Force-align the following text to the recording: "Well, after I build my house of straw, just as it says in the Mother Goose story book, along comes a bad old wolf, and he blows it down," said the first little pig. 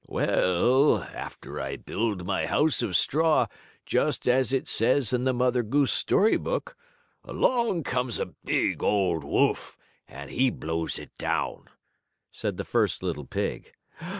"Well, 0.07 1.03
after 1.03 1.61
I 1.61 1.75
build 1.77 2.25
my 2.25 2.47
house 2.47 2.81
of 2.81 2.95
straw, 2.95 3.45
just 3.85 4.27
as 4.27 4.51
it 4.51 4.67
says 4.67 5.13
in 5.13 5.25
the 5.25 5.31
Mother 5.33 5.61
Goose 5.61 5.93
story 5.93 6.37
book, 6.37 6.75
along 7.23 7.83
comes 7.83 8.17
a 8.17 8.25
bad 8.43 8.81
old 8.81 9.23
wolf, 9.23 9.77
and 10.07 10.31
he 10.31 10.49
blows 10.49 10.97
it 10.97 11.15
down," 11.19 11.65
said 12.31 12.57
the 12.57 12.65
first 12.65 13.03
little 13.03 13.25
pig. 13.25 13.73